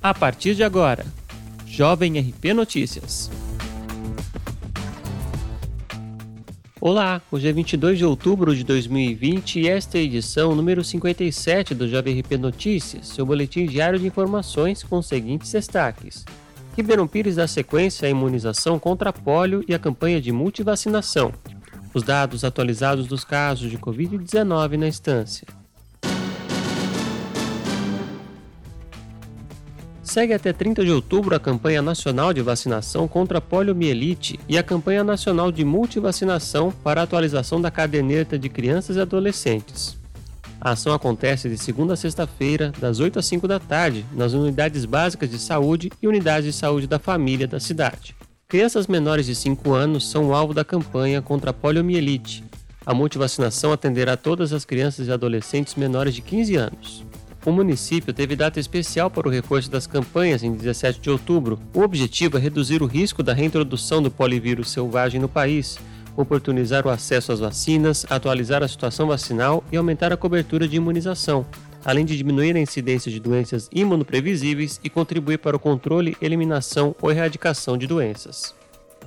A 0.00 0.14
partir 0.14 0.54
de 0.54 0.62
agora, 0.62 1.04
Jovem 1.66 2.20
RP 2.20 2.54
Notícias. 2.54 3.28
Olá, 6.80 7.20
hoje 7.32 7.48
é 7.48 7.52
22 7.52 7.98
de 7.98 8.04
outubro 8.04 8.54
de 8.54 8.62
2020 8.62 9.58
e 9.58 9.68
esta 9.68 9.98
é 9.98 10.00
a 10.00 10.04
edição 10.04 10.54
número 10.54 10.84
57 10.84 11.74
do 11.74 11.88
Jovem 11.88 12.20
RP 12.20 12.38
Notícias, 12.38 13.08
seu 13.08 13.26
boletim 13.26 13.66
diário 13.66 13.98
de 13.98 14.06
informações 14.06 14.84
com 14.84 14.98
os 14.98 15.08
seguintes 15.08 15.50
destaques. 15.50 16.24
Ribeirão 16.76 17.08
Pires 17.08 17.34
dá 17.34 17.48
sequência 17.48 18.06
à 18.06 18.10
imunização 18.10 18.78
contra 18.78 19.12
pólio 19.12 19.64
e 19.66 19.74
a 19.74 19.80
campanha 19.80 20.20
de 20.20 20.30
multivacinação. 20.30 21.32
Os 21.92 22.04
dados 22.04 22.44
atualizados 22.44 23.08
dos 23.08 23.24
casos 23.24 23.68
de 23.68 23.76
Covid-19 23.76 24.76
na 24.76 24.86
instância. 24.86 25.57
Segue 30.18 30.34
até 30.34 30.52
30 30.52 30.84
de 30.84 30.90
outubro 30.90 31.36
a 31.36 31.38
campanha 31.38 31.80
nacional 31.80 32.32
de 32.32 32.42
vacinação 32.42 33.06
contra 33.06 33.38
a 33.38 33.40
poliomielite 33.40 34.36
e 34.48 34.58
a 34.58 34.64
campanha 34.64 35.04
nacional 35.04 35.52
de 35.52 35.64
multivacinação 35.64 36.72
para 36.72 37.00
a 37.00 37.04
atualização 37.04 37.60
da 37.60 37.70
caderneta 37.70 38.36
de 38.36 38.48
crianças 38.48 38.96
e 38.96 39.00
adolescentes. 39.00 39.96
A 40.60 40.72
ação 40.72 40.92
acontece 40.92 41.48
de 41.48 41.56
segunda 41.56 41.94
a 41.94 41.96
sexta-feira, 41.96 42.72
das 42.80 42.98
8 42.98 43.20
às 43.20 43.26
5 43.26 43.46
da 43.46 43.60
tarde, 43.60 44.04
nas 44.12 44.32
unidades 44.32 44.84
básicas 44.84 45.30
de 45.30 45.38
saúde 45.38 45.88
e 46.02 46.08
unidades 46.08 46.52
de 46.52 46.52
saúde 46.52 46.88
da 46.88 46.98
família 46.98 47.46
da 47.46 47.60
cidade. 47.60 48.16
Crianças 48.48 48.88
menores 48.88 49.24
de 49.24 49.36
5 49.36 49.72
anos 49.72 50.10
são 50.10 50.30
o 50.30 50.34
alvo 50.34 50.52
da 50.52 50.64
campanha 50.64 51.22
contra 51.22 51.50
a 51.50 51.54
poliomielite. 51.54 52.42
A 52.84 52.92
multivacinação 52.92 53.70
atenderá 53.70 54.16
todas 54.16 54.52
as 54.52 54.64
crianças 54.64 55.06
e 55.06 55.12
adolescentes 55.12 55.76
menores 55.76 56.12
de 56.12 56.22
15 56.22 56.56
anos. 56.56 57.07
O 57.48 57.50
município 57.50 58.12
teve 58.12 58.36
data 58.36 58.60
especial 58.60 59.10
para 59.10 59.26
o 59.26 59.30
reforço 59.30 59.70
das 59.70 59.86
campanhas 59.86 60.42
em 60.42 60.52
17 60.52 61.00
de 61.00 61.08
outubro. 61.08 61.58
O 61.72 61.80
objetivo 61.80 62.36
é 62.36 62.40
reduzir 62.40 62.82
o 62.82 62.86
risco 62.86 63.22
da 63.22 63.32
reintrodução 63.32 64.02
do 64.02 64.10
polivírus 64.10 64.70
selvagem 64.70 65.18
no 65.18 65.30
país, 65.30 65.78
oportunizar 66.14 66.86
o 66.86 66.90
acesso 66.90 67.32
às 67.32 67.40
vacinas, 67.40 68.04
atualizar 68.10 68.62
a 68.62 68.68
situação 68.68 69.06
vacinal 69.06 69.64
e 69.72 69.78
aumentar 69.78 70.12
a 70.12 70.16
cobertura 70.18 70.68
de 70.68 70.76
imunização, 70.76 71.46
além 71.82 72.04
de 72.04 72.18
diminuir 72.18 72.54
a 72.54 72.60
incidência 72.60 73.10
de 73.10 73.18
doenças 73.18 73.66
imunoprevisíveis 73.72 74.78
e 74.84 74.90
contribuir 74.90 75.38
para 75.38 75.56
o 75.56 75.60
controle, 75.60 76.18
eliminação 76.20 76.94
ou 77.00 77.10
erradicação 77.10 77.78
de 77.78 77.86
doenças. 77.86 78.54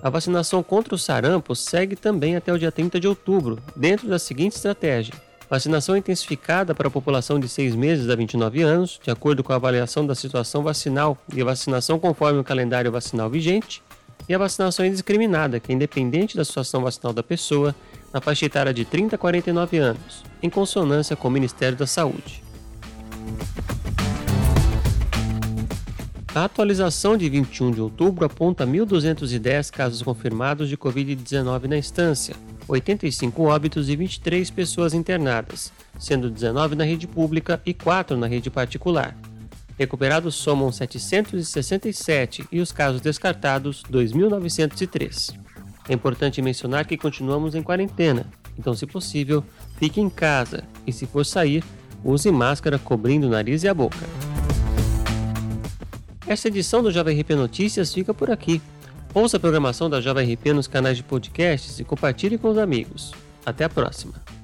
A 0.02 0.10
vacinação 0.10 0.64
contra 0.64 0.96
o 0.96 0.98
sarampo 0.98 1.56
segue 1.56 1.96
também 1.96 2.36
até 2.36 2.52
o 2.52 2.58
dia 2.58 2.72
30 2.72 3.00
de 3.00 3.08
outubro, 3.08 3.60
dentro 3.76 4.08
da 4.08 4.18
seguinte 4.18 4.56
estratégia: 4.56 5.14
Vacinação 5.52 5.98
intensificada 5.98 6.74
para 6.74 6.88
a 6.88 6.92
população 6.92 7.38
de 7.38 7.50
6 7.50 7.76
meses 7.76 8.10
a 8.10 8.16
29 8.16 8.62
anos, 8.62 8.98
de 9.04 9.12
acordo 9.12 9.44
com 9.44 9.52
a 9.52 9.58
avaliação 9.58 10.08
da 10.08 10.16
situação 10.16 10.64
vacinal 10.64 11.18
e 11.36 11.42
a 11.42 11.44
vacinação 11.44 12.00
conforme 12.00 12.40
o 12.40 12.44
calendário 12.44 12.90
vacinal 12.90 13.30
vigente, 13.30 13.84
e 14.30 14.34
a 14.34 14.38
vacinação 14.38 14.86
indiscriminada, 14.86 15.60
que 15.60 15.70
é 15.70 15.76
independente 15.76 16.38
da 16.38 16.46
situação 16.46 16.84
vacinal 16.84 17.12
da 17.12 17.22
pessoa, 17.22 17.76
na 18.14 18.22
faixa 18.22 18.46
etária 18.46 18.74
de 18.74 18.86
30 18.86 19.18
a 19.18 19.20
49 19.20 19.78
anos, 19.78 20.24
em 20.42 20.50
consonância 20.50 21.18
com 21.18 21.28
o 21.28 21.32
Ministério 21.32 21.78
da 21.78 21.86
Saúde. 21.86 22.42
A 26.34 26.46
atualização 26.46 27.18
de 27.18 27.28
21 27.28 27.72
de 27.72 27.82
outubro 27.82 28.26
aponta 28.26 28.66
1.210 28.66 29.70
casos 29.70 30.02
confirmados 30.02 30.70
de 30.70 30.78
Covid-19 30.78 31.66
na 31.66 31.78
instância, 31.78 32.34
85 32.70 33.44
óbitos 33.44 33.90
e 33.90 33.98
23 33.98 34.50
pessoas 34.50 34.94
internadas, 34.94 35.74
sendo 36.00 36.30
19 36.30 36.76
na 36.76 36.86
rede 36.86 37.06
pública 37.06 37.62
e 37.66 37.74
4 37.74 38.16
na 38.16 38.28
rede 38.28 38.50
particular. 38.50 39.14
Recuperados 39.78 40.36
somam 40.36 40.72
767 40.72 42.48
e 42.50 42.62
os 42.62 42.72
casos 42.72 43.02
descartados 43.02 43.84
2.903. 43.92 45.36
É 45.90 45.94
importante 45.94 46.42
mencionar 46.42 46.86
que 46.86 46.96
continuamos 46.96 47.56
em 47.56 47.62
quarentena, 47.62 48.26
então, 48.58 48.74
se 48.74 48.86
possível, 48.86 49.44
fique 49.78 50.00
em 50.00 50.10
casa 50.10 50.64
e, 50.88 50.94
se 50.94 51.06
for 51.06 51.26
sair, 51.26 51.62
use 52.06 52.32
máscara 52.32 52.80
cobrindo 52.80 53.28
o 53.28 53.30
nariz 53.30 53.64
e 53.64 53.68
a 53.68 53.74
boca. 53.74 54.08
Esta 56.28 56.48
edição 56.48 56.84
do 56.84 56.92
Jovem 56.92 57.20
RP 57.20 57.32
Notícias 57.32 57.94
fica 57.94 58.14
por 58.14 58.30
aqui. 58.30 58.62
Ouça 59.14 59.38
a 59.38 59.40
programação 59.40 59.90
da 59.90 60.00
Jovem 60.00 60.34
RP 60.34 60.48
nos 60.54 60.68
canais 60.68 60.98
de 60.98 61.04
podcasts 61.04 61.80
e 61.80 61.84
compartilhe 61.84 62.38
com 62.38 62.50
os 62.50 62.58
amigos. 62.58 63.12
Até 63.46 63.66
a 63.66 63.70
próxima! 63.70 64.41